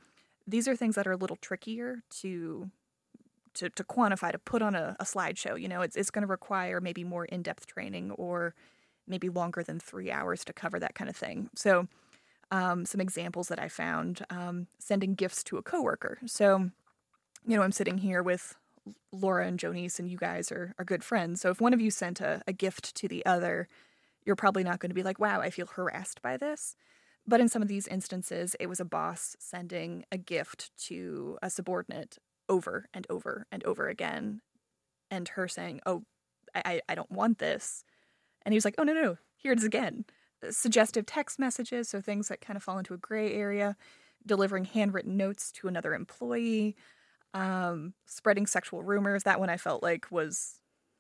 these 0.48 0.68
are 0.68 0.76
things 0.76 0.96
that 0.96 1.06
are 1.06 1.12
a 1.12 1.18
little 1.18 1.36
trickier 1.36 2.02
to 2.22 2.72
to, 3.56 3.70
to 3.70 3.84
quantify 3.84 4.32
to 4.32 4.40
put 4.40 4.62
on 4.62 4.76
a, 4.76 4.96
a 5.00 5.04
slideshow. 5.04 5.60
You 5.60 5.68
know, 5.68 5.82
it's 5.82 5.96
it's 5.96 6.12
going 6.12 6.24
to 6.24 6.28
require 6.28 6.80
maybe 6.80 7.04
more 7.04 7.26
in 7.26 7.42
depth 7.42 7.66
training 7.66 8.12
or 8.12 8.54
maybe 9.08 9.30
longer 9.30 9.64
than 9.64 9.80
three 9.80 10.12
hours 10.12 10.44
to 10.46 10.54
cover 10.54 10.80
that 10.80 10.96
kind 10.96 11.10
of 11.10 11.16
thing. 11.16 11.50
So 11.56 11.88
um, 12.52 12.86
some 12.86 13.02
examples 13.02 13.48
that 13.48 13.60
I 13.60 13.68
found: 13.68 14.26
um, 14.30 14.68
sending 14.80 15.16
gifts 15.16 15.44
to 15.46 15.58
a 15.58 15.64
coworker. 15.64 16.20
So 16.26 16.70
you 17.48 17.56
know, 17.56 17.64
I'm 17.64 17.72
sitting 17.72 18.00
here 18.00 18.24
with 18.24 18.56
Laura 19.12 19.48
and 19.48 19.60
Jonese, 19.60 20.00
and 20.00 20.10
you 20.10 20.18
guys 20.18 20.52
are, 20.52 20.74
are 20.78 20.86
good 20.86 21.04
friends. 21.04 21.42
So 21.42 21.50
if 21.50 21.62
one 21.62 21.74
of 21.74 21.82
you 21.82 21.92
sent 21.92 22.22
a, 22.22 22.42
a 22.48 22.54
gift 22.54 22.96
to 22.96 23.08
the 23.08 23.26
other, 23.26 23.68
you're 24.26 24.36
probably 24.36 24.64
not 24.64 24.80
going 24.80 24.90
to 24.90 24.96
be 24.96 25.04
like, 25.04 25.20
wow, 25.20 25.42
I 25.42 25.50
feel 25.50 25.68
harassed 25.68 26.22
by 26.22 26.38
this. 26.38 26.76
But 27.28 27.40
in 27.40 27.50
some 27.50 27.62
of 27.62 27.68
these 27.68 27.88
instances, 27.88 28.56
it 28.60 28.68
was 28.68 28.80
a 28.80 28.86
boss 28.86 29.36
sending 29.40 30.06
a 30.12 30.18
gift 30.18 30.72
to 30.86 31.38
a 31.42 31.50
subordinate 31.50 32.18
over 32.50 32.90
and 32.94 33.06
over 33.10 33.48
and 33.52 33.64
over 33.64 33.88
again, 33.88 34.42
and 35.12 35.30
her 35.30 35.48
saying, 35.48 35.82
oh, 35.86 36.04
I, 36.54 36.82
I 36.88 36.96
don't 36.96 37.12
want 37.12 37.40
this. 37.40 37.84
And 38.44 38.54
he 38.54 38.58
was 38.58 38.66
like, 38.66 38.76
oh, 38.78 38.84
no, 38.84 38.94
no, 38.94 39.18
here 39.36 39.52
it 39.52 39.60
is 39.60 39.64
again. 39.64 40.06
Suggestive 40.50 41.06
text 41.06 41.40
messages, 41.40 41.90
so 41.90 42.02
things 42.02 42.28
that 42.28 42.42
kind 42.42 42.58
of 42.58 42.64
fall 42.64 42.78
into 42.78 42.94
a 42.94 42.98
gray 42.98 43.34
area, 43.34 43.76
delivering 44.26 44.66
handwritten 44.66 45.18
notes 45.18 45.52
to 45.54 45.68
another 45.68 45.94
employee, 45.94 46.76
um, 47.34 47.94
spreading 48.06 48.46
sexual 48.46 48.84
rumors. 48.84 49.24
That 49.24 49.40
one 49.40 49.50
I 49.50 49.58
felt 49.58 49.84
like 49.84 50.12
was 50.12 50.60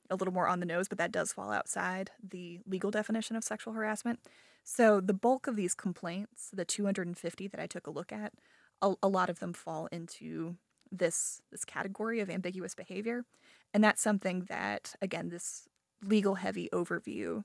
a 0.09 0.15
little 0.15 0.33
more 0.33 0.47
on 0.47 0.59
the 0.59 0.65
nose, 0.65 0.87
but 0.87 0.97
that 0.97 1.11
does 1.11 1.33
fall 1.33 1.51
outside 1.51 2.11
the 2.23 2.59
legal 2.67 2.91
definition 2.91 3.35
of 3.35 3.43
sexual 3.43 3.73
harassment. 3.73 4.19
So 4.63 4.99
the 4.99 5.13
bulk 5.13 5.47
of 5.47 5.55
these 5.55 5.75
complaints, 5.75 6.49
the 6.51 6.65
250 6.65 7.47
that 7.47 7.59
I 7.59 7.67
took 7.67 7.87
a 7.87 7.91
look 7.91 8.11
at, 8.11 8.33
a, 8.81 8.95
a 9.01 9.07
lot 9.07 9.29
of 9.29 9.39
them 9.39 9.53
fall 9.53 9.87
into 9.91 10.57
this 10.91 11.41
this 11.51 11.65
category 11.65 12.19
of 12.19 12.29
ambiguous 12.29 12.75
behavior, 12.75 13.25
and 13.73 13.83
that's 13.83 14.01
something 14.01 14.45
that 14.49 14.95
again 15.01 15.29
this 15.29 15.67
legal 16.03 16.35
heavy 16.35 16.69
overview 16.71 17.43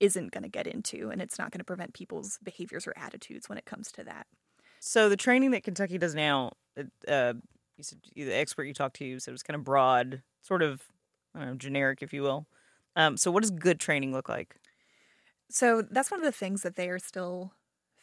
isn't 0.00 0.32
going 0.32 0.42
to 0.42 0.48
get 0.48 0.66
into, 0.66 1.10
and 1.10 1.22
it's 1.22 1.38
not 1.38 1.52
going 1.52 1.60
to 1.60 1.64
prevent 1.64 1.94
people's 1.94 2.38
behaviors 2.42 2.86
or 2.86 2.94
attitudes 2.96 3.48
when 3.48 3.58
it 3.58 3.64
comes 3.64 3.92
to 3.92 4.02
that. 4.02 4.26
so 4.80 5.08
the 5.08 5.16
training 5.16 5.52
that 5.52 5.62
Kentucky 5.62 5.98
does 5.98 6.14
now? 6.14 6.52
Uh, 7.06 7.34
you 7.76 7.84
said 7.84 7.98
the 8.14 8.32
expert 8.32 8.64
you 8.64 8.74
talked 8.74 8.96
to 8.96 9.18
said 9.20 9.30
it 9.30 9.32
was 9.32 9.42
kind 9.42 9.54
of 9.54 9.64
broad, 9.64 10.22
sort 10.40 10.62
of 10.62 10.82
I 11.34 11.40
don't 11.40 11.48
know, 11.48 11.54
generic, 11.54 12.02
if 12.02 12.12
you 12.12 12.22
will. 12.22 12.46
Um, 12.96 13.16
so 13.16 13.30
what 13.30 13.42
does 13.42 13.50
good 13.50 13.80
training 13.80 14.12
look 14.12 14.28
like? 14.28 14.56
So 15.50 15.82
that's 15.82 16.10
one 16.10 16.20
of 16.20 16.24
the 16.24 16.32
things 16.32 16.62
that 16.62 16.76
they 16.76 16.88
are 16.88 16.98
still 16.98 17.52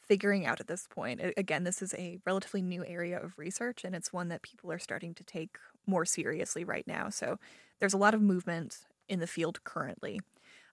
figuring 0.09 0.45
out 0.45 0.59
at 0.59 0.67
this 0.67 0.87
point. 0.87 1.21
Again, 1.37 1.63
this 1.63 1.81
is 1.81 1.93
a 1.93 2.17
relatively 2.25 2.63
new 2.63 2.83
area 2.85 3.21
of 3.21 3.37
research, 3.37 3.85
and 3.85 3.95
it's 3.95 4.11
one 4.11 4.27
that 4.29 4.41
people 4.41 4.71
are 4.71 4.79
starting 4.79 5.13
to 5.13 5.23
take 5.23 5.57
more 5.85 6.03
seriously 6.03 6.63
right 6.65 6.87
now. 6.87 7.09
So 7.09 7.37
there's 7.79 7.93
a 7.93 7.97
lot 7.97 8.15
of 8.15 8.21
movement 8.21 8.79
in 9.07 9.19
the 9.19 9.27
field 9.27 9.63
currently. 9.63 10.19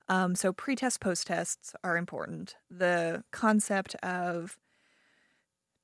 Um, 0.09 0.35
so 0.35 0.53
pre-test, 0.53 1.01
post-tests 1.01 1.75
are 1.85 1.99
important. 1.99 2.57
The 2.71 3.25
concept 3.31 3.95
of 3.97 4.59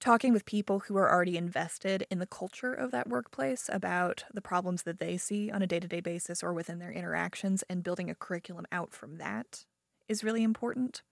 talking 0.01 0.33
with 0.33 0.47
people 0.47 0.81
who 0.81 0.97
are 0.97 1.13
already 1.13 1.37
invested 1.37 2.07
in 2.11 2.19
the 2.19 2.27
culture 2.27 2.73
of 2.73 2.91
that 2.91 3.09
workplace 3.09 3.69
about 3.73 4.25
the 4.33 4.41
problems 4.41 4.85
that 4.85 4.99
they 4.99 5.17
see 5.17 5.51
on 5.51 5.63
a 5.63 5.67
day-to-day 5.67 6.01
basis 6.01 6.43
or 6.43 6.53
within 6.53 6.79
their 6.79 6.91
interactions 6.91 7.63
and 7.69 7.85
building 7.85 8.09
a 8.09 8.15
curriculum 8.15 8.65
out 8.73 8.93
from 8.93 9.19
that 9.19 9.67
is 10.09 10.25
really 10.25 10.43
important. 10.43 11.03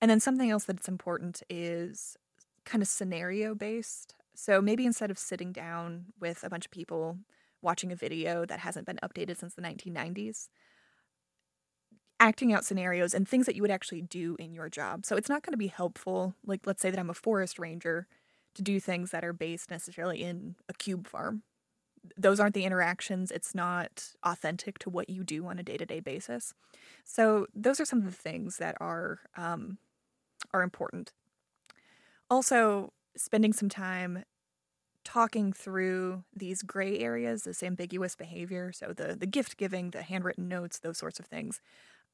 And 0.00 0.10
then 0.10 0.20
something 0.20 0.50
else 0.50 0.64
that's 0.64 0.88
important 0.88 1.42
is 1.50 2.16
kind 2.64 2.82
of 2.82 2.88
scenario 2.88 3.54
based. 3.54 4.14
So 4.34 4.62
maybe 4.62 4.86
instead 4.86 5.10
of 5.10 5.18
sitting 5.18 5.52
down 5.52 6.06
with 6.18 6.42
a 6.42 6.50
bunch 6.50 6.64
of 6.64 6.70
people 6.70 7.18
watching 7.62 7.92
a 7.92 7.96
video 7.96 8.46
that 8.46 8.60
hasn't 8.60 8.86
been 8.86 8.98
updated 9.02 9.36
since 9.38 9.54
the 9.54 9.62
1990s, 9.62 10.48
acting 12.18 12.52
out 12.52 12.64
scenarios 12.64 13.14
and 13.14 13.28
things 13.28 13.46
that 13.46 13.56
you 13.56 13.62
would 13.62 13.70
actually 13.70 14.02
do 14.02 14.36
in 14.38 14.54
your 14.54 14.68
job. 14.68 15.04
So 15.04 15.16
it's 15.16 15.28
not 15.28 15.42
going 15.42 15.52
to 15.52 15.58
be 15.58 15.66
helpful. 15.66 16.34
Like, 16.46 16.60
let's 16.66 16.80
say 16.80 16.90
that 16.90 16.98
I'm 16.98 17.10
a 17.10 17.14
forest 17.14 17.58
ranger 17.58 18.06
to 18.54 18.62
do 18.62 18.80
things 18.80 19.10
that 19.10 19.24
are 19.24 19.32
based 19.32 19.70
necessarily 19.70 20.22
in 20.22 20.56
a 20.68 20.74
cube 20.74 21.06
farm. 21.06 21.42
Those 22.16 22.40
aren't 22.40 22.54
the 22.54 22.64
interactions. 22.64 23.30
It's 23.30 23.54
not 23.54 24.12
authentic 24.22 24.78
to 24.80 24.90
what 24.90 25.10
you 25.10 25.22
do 25.22 25.46
on 25.46 25.58
a 25.58 25.62
day 25.62 25.76
to 25.76 25.86
day 25.86 26.00
basis. 26.00 26.54
So 27.04 27.46
those 27.54 27.78
are 27.78 27.84
some 27.84 27.98
of 28.00 28.06
the 28.06 28.10
things 28.10 28.56
that 28.56 28.76
are 28.80 29.20
um, 29.36 29.78
are 30.52 30.62
important. 30.62 31.12
Also, 32.28 32.92
spending 33.16 33.52
some 33.52 33.68
time 33.68 34.24
talking 35.04 35.52
through 35.52 36.24
these 36.34 36.62
gray 36.62 36.98
areas, 36.98 37.42
this 37.42 37.62
ambiguous 37.62 38.14
behavior, 38.14 38.72
so 38.72 38.92
the 38.94 39.16
the 39.16 39.26
gift 39.26 39.56
giving, 39.56 39.90
the 39.90 40.02
handwritten 40.02 40.48
notes, 40.48 40.78
those 40.78 40.98
sorts 40.98 41.18
of 41.18 41.26
things. 41.26 41.60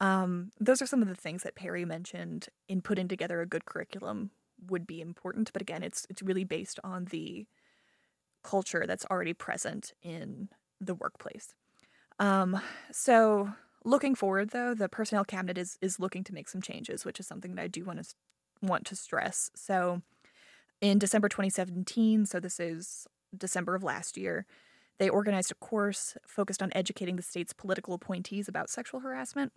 Um, 0.01 0.51
those 0.61 0.83
are 0.83 0.87
some 0.87 1.03
of 1.03 1.09
the 1.09 1.15
things 1.15 1.43
that 1.43 1.55
Perry 1.55 1.85
mentioned 1.85 2.49
in 2.69 2.83
putting 2.83 3.09
together 3.09 3.41
a 3.41 3.47
good 3.47 3.65
curriculum 3.65 4.31
would 4.69 4.87
be 4.87 5.01
important. 5.01 5.53
But 5.53 5.63
again, 5.63 5.83
it's 5.83 6.07
it's 6.09 6.23
really 6.23 6.45
based 6.45 6.79
on 6.85 7.07
the 7.07 7.47
culture 8.43 8.85
that's 8.87 9.07
already 9.07 9.35
present 9.35 9.93
in 10.03 10.49
the 10.81 10.95
workplace. 10.95 11.55
Um, 12.19 12.61
so 12.93 13.51
looking 13.87 14.15
forward, 14.15 14.51
though, 14.51 14.75
the 14.75 14.89
personnel 14.89 15.25
cabinet 15.25 15.57
is 15.57 15.79
is 15.81 15.99
looking 15.99 16.25
to 16.25 16.35
make 16.35 16.49
some 16.49 16.61
changes, 16.61 17.05
which 17.05 17.21
is 17.21 17.27
something 17.27 17.55
that 17.55 17.63
I 17.63 17.69
do 17.69 17.85
want 17.85 18.03
to 18.03 18.15
want 18.61 18.85
to 18.87 18.97
stress. 18.97 19.51
So 19.55 20.03
in 20.81 20.99
December 20.99 21.29
2017, 21.29 22.27
so 22.27 22.41
this 22.41 22.61
is 22.61 23.07
December 23.37 23.75
of 23.75 23.83
last 23.83 24.17
year, 24.17 24.47
they 24.99 25.09
organized 25.09 25.53
a 25.53 25.55
course 25.55 26.17
focused 26.27 26.63
on 26.63 26.73
educating 26.75 27.17
the 27.17 27.23
state's 27.23 27.53
political 27.53 27.95
appointees 27.95 28.49
about 28.49 28.71
sexual 28.71 29.01
harassment. 29.01 29.53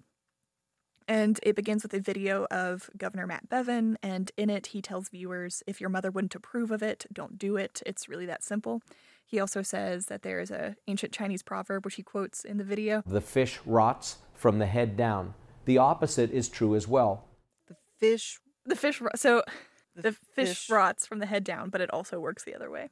And 1.08 1.40
it 1.42 1.56
begins 1.56 1.82
with 1.82 1.94
a 1.96 2.00
video 2.00 2.46
of 2.52 2.90
Governor 2.96 3.26
Matt 3.26 3.50
Bevin, 3.50 3.96
and 4.04 4.32
in 4.38 4.52
it, 4.52 4.68
he 4.68 4.82
tells 4.82 5.10
viewers 5.10 5.64
if 5.66 5.82
your 5.82 5.90
mother 5.90 6.12
wouldn't 6.12 6.36
approve 6.36 6.70
of 6.70 6.84
it, 6.84 7.08
don't 7.12 7.40
do 7.40 7.58
it. 7.58 7.82
It's 7.84 8.08
really 8.08 8.28
that 8.28 8.44
simple. 8.44 8.84
He 9.30 9.40
also 9.40 9.62
says 9.62 10.08
that 10.08 10.24
there 10.24 10.40
is 10.40 10.50
an 10.50 10.76
ancient 10.88 11.14
Chinese 11.14 11.44
proverb 11.44 11.86
which 11.86 11.96
he 11.96 12.02
quotes 12.04 12.44
in 12.44 12.58
the 12.58 12.64
video. 12.64 13.04
The 13.06 13.22
fish 13.22 13.60
rots 13.64 14.18
from 14.34 14.58
the 14.58 14.66
head 14.66 14.98
down. 14.98 15.36
The 15.66 15.78
opposite 15.78 16.32
is 16.32 16.50
true 16.50 16.76
as 16.76 16.88
well. 16.88 17.26
The 17.68 17.76
fish. 18.00 18.40
The 18.66 18.76
fish, 18.76 19.00
so 19.16 19.44
The 19.96 20.02
the, 20.02 20.12
fish, 20.14 20.48
fish- 20.48 20.70
rots 20.72 21.06
from 21.06 21.20
the 21.20 21.28
head 21.28 21.44
down, 21.44 21.70
but 21.70 21.80
it 21.80 21.92
also 21.94 22.20
works 22.20 22.44
the 22.44 22.56
other 22.56 22.72
way. 22.72 22.90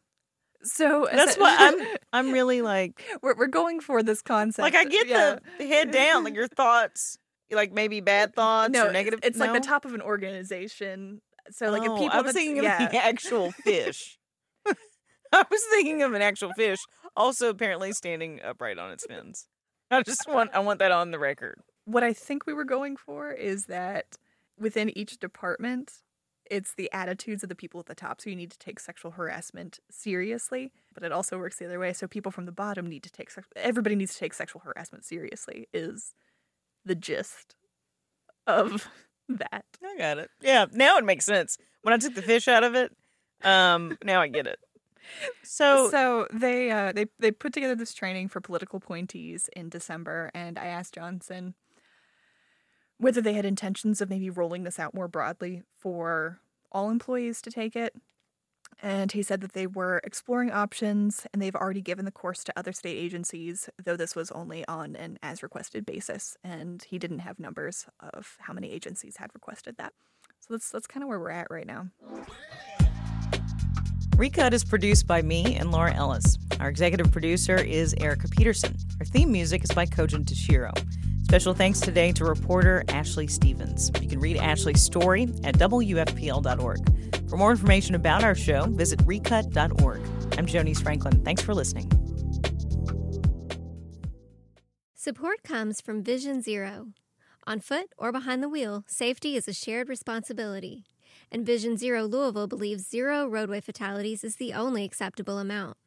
So 0.61 1.07
That's 1.11 1.37
what 1.37 1.55
I'm. 1.59 1.95
I'm 2.13 2.31
really 2.31 2.61
like. 2.61 3.03
we're 3.23 3.35
we're 3.35 3.47
going 3.47 3.79
for 3.79 4.03
this 4.03 4.21
concept. 4.21 4.61
Like 4.63 4.75
I 4.75 4.85
get 4.85 5.07
yeah. 5.07 5.35
the, 5.35 5.41
the 5.63 5.67
head 5.67 5.89
down, 5.91 6.23
like 6.23 6.35
your 6.35 6.47
thoughts, 6.47 7.17
like 7.51 7.71
maybe 7.73 7.99
bad 7.99 8.35
thoughts 8.35 8.73
no 8.73 8.87
or 8.87 8.91
negative. 8.91 9.21
Thoughts. 9.21 9.29
It's 9.29 9.39
like 9.39 9.53
the 9.53 9.67
top 9.67 9.85
of 9.85 9.93
an 9.95 10.01
organization. 10.01 11.21
So 11.51 11.71
like 11.71 11.81
Oh, 11.87 11.95
if 11.95 11.99
people 12.01 12.17
I 12.17 12.21
was 12.21 12.33
thinking 12.33 12.63
yeah. 12.63 12.83
of 12.85 12.91
the 12.91 12.97
actual 13.03 13.51
fish. 13.63 14.16
I 15.33 15.43
was 15.49 15.61
thinking 15.71 16.01
of 16.03 16.13
an 16.13 16.21
actual 16.21 16.51
fish, 16.53 16.79
also 17.15 17.49
apparently 17.49 17.91
standing 17.91 18.39
upright 18.43 18.77
on 18.79 18.91
its 18.91 19.05
fins. 19.05 19.47
I 19.91 20.01
just 20.03 20.27
want 20.27 20.51
I 20.53 20.59
want 20.59 20.79
that 20.79 20.91
on 20.91 21.11
the 21.11 21.19
record. 21.19 21.59
what 21.85 22.03
I 22.03 22.13
think 22.13 22.45
we 22.45 22.53
were 22.53 22.65
going 22.65 22.97
for 22.97 23.31
is 23.31 23.65
that 23.65 24.15
within 24.59 24.95
each 24.97 25.17
department, 25.19 25.91
it's 26.49 26.73
the 26.75 26.89
attitudes 26.91 27.43
of 27.43 27.49
the 27.49 27.55
people 27.55 27.79
at 27.79 27.85
the 27.85 27.95
top. 27.95 28.19
So 28.21 28.29
you 28.29 28.35
need 28.35 28.51
to 28.51 28.57
take 28.57 28.79
sexual 28.79 29.11
harassment 29.11 29.79
seriously, 29.91 30.71
but 30.93 31.03
it 31.03 31.11
also 31.11 31.37
works 31.37 31.57
the 31.57 31.65
other 31.65 31.79
way. 31.79 31.93
So 31.93 32.07
people 32.07 32.31
from 32.31 32.45
the 32.45 32.51
bottom 32.51 32.87
need 32.87 33.03
to 33.03 33.11
take 33.11 33.29
sex- 33.31 33.47
everybody 33.55 33.95
needs 33.95 34.13
to 34.13 34.19
take 34.19 34.33
sexual 34.33 34.61
harassment 34.65 35.05
seriously. 35.05 35.67
Is 35.73 36.13
the 36.85 36.95
gist 36.95 37.55
of 38.45 38.87
that? 39.29 39.65
I 39.83 39.97
got 39.97 40.17
it. 40.19 40.29
Yeah, 40.41 40.65
now 40.71 40.97
it 40.97 41.05
makes 41.05 41.25
sense. 41.25 41.57
When 41.81 41.93
I 41.93 41.97
took 41.97 42.15
the 42.15 42.21
fish 42.21 42.47
out 42.47 42.63
of 42.63 42.75
it, 42.75 42.91
um, 43.43 43.97
now 44.03 44.21
I 44.21 44.27
get 44.27 44.47
it. 44.47 44.57
So, 45.43 45.89
so 45.89 46.27
they 46.31 46.71
uh, 46.71 46.91
they 46.91 47.05
they 47.19 47.31
put 47.31 47.53
together 47.53 47.75
this 47.75 47.93
training 47.93 48.29
for 48.29 48.41
political 48.41 48.77
appointees 48.77 49.49
in 49.55 49.69
December, 49.69 50.31
and 50.33 50.57
I 50.57 50.65
asked 50.65 50.95
Johnson 50.95 51.55
whether 52.97 53.21
they 53.21 53.33
had 53.33 53.45
intentions 53.45 54.01
of 54.01 54.09
maybe 54.09 54.29
rolling 54.29 54.63
this 54.63 54.79
out 54.79 54.93
more 54.93 55.07
broadly 55.07 55.63
for 55.79 56.39
all 56.71 56.89
employees 56.89 57.41
to 57.43 57.51
take 57.51 57.75
it. 57.75 57.93
And 58.81 59.11
he 59.11 59.23
said 59.23 59.41
that 59.41 59.53
they 59.53 59.65
were 59.65 60.01
exploring 60.03 60.51
options 60.51 61.25
and 61.31 61.41
they've 61.41 61.55
already 61.55 61.81
given 61.81 62.05
the 62.05 62.11
course 62.11 62.43
to 62.43 62.53
other 62.55 62.73
state 62.73 62.97
agencies, 62.97 63.69
though 63.83 63.95
this 63.95 64.15
was 64.15 64.29
only 64.31 64.67
on 64.67 64.95
an 64.95 65.17
as 65.23 65.41
requested 65.41 65.85
basis. 65.85 66.37
And 66.43 66.83
he 66.83 66.99
didn't 66.99 67.19
have 67.19 67.39
numbers 67.39 67.87
of 67.99 68.37
how 68.39 68.53
many 68.53 68.71
agencies 68.71 69.17
had 69.17 69.31
requested 69.33 69.77
that. 69.77 69.93
So 70.39 70.53
that's, 70.53 70.69
that's 70.69 70.87
kind 70.87 71.03
of 71.03 71.09
where 71.09 71.19
we're 71.19 71.31
at 71.31 71.47
right 71.49 71.65
now. 71.65 71.87
Recut 74.17 74.51
is 74.51 74.63
produced 74.63 75.05
by 75.05 75.21
me 75.21 75.57
and 75.57 75.71
Laura 75.71 75.93
Ellis. 75.93 76.39
Our 76.59 76.69
executive 76.69 77.11
producer 77.11 77.55
is 77.55 77.93
Erica 77.99 78.27
Peterson. 78.27 78.75
Our 78.99 79.05
theme 79.05 79.31
music 79.31 79.63
is 79.63 79.69
by 79.69 79.85
Kojin 79.85 80.25
Toshiro. 80.25 80.71
Special 81.23 81.53
thanks 81.53 81.79
today 81.79 82.11
to 82.13 82.25
reporter 82.25 82.83
Ashley 82.87 83.27
Stevens. 83.27 83.91
You 84.01 84.09
can 84.09 84.19
read 84.19 84.37
Ashley's 84.37 84.81
story 84.81 85.25
at 85.43 85.59
WFPL.org. 85.59 87.29
For 87.29 87.37
more 87.37 87.51
information 87.51 87.93
about 87.93 88.23
our 88.23 88.33
show, 88.33 88.65
visit 88.65 88.99
recut.org. 89.05 90.01
I'm 90.35 90.47
Jonese 90.47 90.81
Franklin. 90.81 91.23
Thanks 91.23 91.43
for 91.43 91.53
listening. 91.53 91.91
Support 94.95 95.43
comes 95.43 95.79
from 95.79 96.01
Vision 96.01 96.41
Zero. 96.41 96.87
On 97.45 97.59
foot 97.59 97.93
or 97.99 98.11
behind 98.11 98.41
the 98.41 98.49
wheel, 98.49 98.83
safety 98.87 99.35
is 99.35 99.47
a 99.47 99.53
shared 99.53 99.89
responsibility 99.89 100.85
and 101.31 101.45
Vision 101.45 101.77
Zero 101.77 102.03
Louisville 102.03 102.47
believes 102.47 102.87
zero 102.89 103.27
roadway 103.27 103.61
fatalities 103.61 104.23
is 104.23 104.35
the 104.35 104.53
only 104.53 104.83
acceptable 104.83 105.39
amount. 105.39 105.77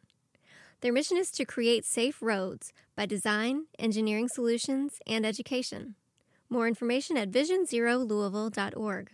Their 0.81 0.93
mission 0.93 1.17
is 1.19 1.31
to 1.33 1.45
create 1.45 1.85
safe 1.85 2.23
roads 2.23 2.73
by 2.97 3.07
design, 3.07 3.67
engineering 3.79 4.29
solutions, 4.29 4.95
and 5.07 5.27
education. 5.27 5.95
More 6.49 6.67
information 6.67 7.17
at 7.17 7.31
visionzerolouisville.org. 7.31 9.11